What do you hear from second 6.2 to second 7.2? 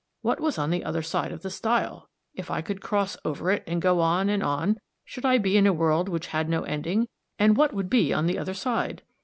had no ending,